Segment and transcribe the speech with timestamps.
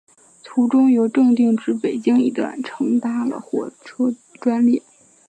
[0.43, 4.81] 途中由正定至北京一段乘搭了火车专列。